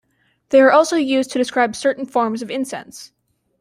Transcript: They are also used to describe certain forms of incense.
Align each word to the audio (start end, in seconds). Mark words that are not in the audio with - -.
They 0.49 0.59
are 0.61 0.71
also 0.71 0.95
used 0.95 1.29
to 1.31 1.37
describe 1.37 1.75
certain 1.75 2.07
forms 2.07 2.41
of 2.41 2.49
incense. 2.49 3.11